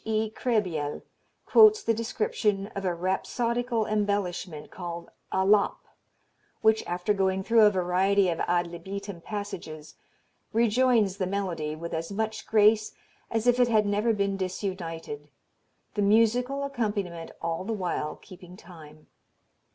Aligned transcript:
E. 0.03 0.31
Krehbiel 0.31 1.03
quotes 1.45 1.83
the 1.83 1.93
description 1.93 2.65
of 2.75 2.85
"a 2.85 2.95
rhapsodical 2.95 3.85
embellishment, 3.85 4.71
called 4.71 5.11
'alap,' 5.31 5.85
which 6.63 6.83
after 6.87 7.13
going 7.13 7.43
through 7.43 7.61
a 7.61 7.69
variety 7.69 8.27
of 8.27 8.39
ad 8.47 8.65
libitum 8.65 9.21
passages, 9.21 9.93
rejoins 10.53 11.17
the 11.17 11.27
melody 11.27 11.75
with 11.75 11.93
as 11.93 12.11
much 12.11 12.47
grace 12.47 12.95
as 13.29 13.45
if 13.45 13.59
it 13.59 13.67
had 13.67 13.85
never 13.85 14.11
been 14.11 14.37
disunited, 14.37 15.29
the 15.93 16.01
musical 16.01 16.63
accompaniment 16.63 17.29
all 17.39 17.63
the 17.63 17.71
while 17.71 18.15
keeping 18.15 18.57
time. 18.57 19.05